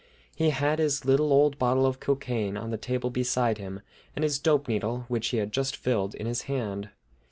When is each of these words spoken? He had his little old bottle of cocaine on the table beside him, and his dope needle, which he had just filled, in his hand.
He 0.35 0.49
had 0.49 0.79
his 0.79 1.05
little 1.05 1.31
old 1.31 1.59
bottle 1.59 1.85
of 1.85 1.99
cocaine 1.99 2.57
on 2.57 2.71
the 2.71 2.77
table 2.77 3.11
beside 3.11 3.59
him, 3.59 3.81
and 4.15 4.23
his 4.23 4.39
dope 4.39 4.67
needle, 4.67 5.05
which 5.09 5.27
he 5.27 5.37
had 5.37 5.51
just 5.51 5.75
filled, 5.75 6.15
in 6.15 6.25
his 6.25 6.41
hand. 6.49 6.89